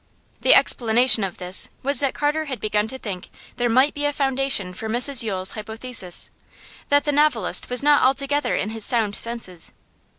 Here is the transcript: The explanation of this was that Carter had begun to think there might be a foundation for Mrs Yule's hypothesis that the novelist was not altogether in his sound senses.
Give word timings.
The 0.41 0.55
explanation 0.55 1.23
of 1.23 1.37
this 1.37 1.69
was 1.83 1.99
that 1.99 2.15
Carter 2.15 2.45
had 2.45 2.59
begun 2.59 2.87
to 2.87 2.97
think 2.97 3.29
there 3.57 3.69
might 3.69 3.93
be 3.93 4.05
a 4.05 4.11
foundation 4.11 4.73
for 4.73 4.89
Mrs 4.89 5.21
Yule's 5.21 5.51
hypothesis 5.51 6.31
that 6.89 7.03
the 7.03 7.11
novelist 7.11 7.69
was 7.69 7.83
not 7.83 8.01
altogether 8.01 8.55
in 8.55 8.71
his 8.71 8.83
sound 8.83 9.15
senses. 9.15 9.73